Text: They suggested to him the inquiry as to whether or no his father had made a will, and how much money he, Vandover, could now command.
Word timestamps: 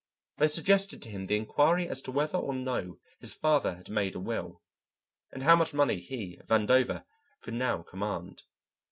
They 0.37 0.47
suggested 0.47 0.99
to 1.03 1.11
him 1.11 1.25
the 1.25 1.35
inquiry 1.35 1.87
as 1.87 2.01
to 2.01 2.11
whether 2.11 2.39
or 2.39 2.55
no 2.55 2.97
his 3.19 3.35
father 3.35 3.75
had 3.75 3.87
made 3.87 4.15
a 4.15 4.19
will, 4.19 4.63
and 5.31 5.43
how 5.43 5.55
much 5.55 5.75
money 5.75 5.99
he, 5.99 6.39
Vandover, 6.49 7.05
could 7.43 7.53
now 7.53 7.83
command. 7.83 8.41